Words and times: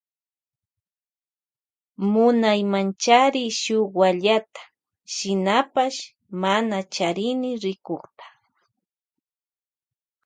Munaymanchari 2.11 3.45
shuk 3.61 3.89
wallata 3.99 4.61
shinapash 5.13 5.99
mana 6.41 6.77
charini 6.93 7.49
rikukta. 7.63 8.25